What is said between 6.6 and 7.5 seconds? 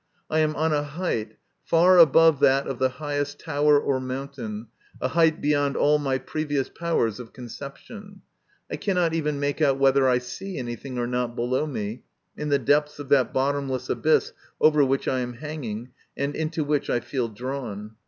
powers of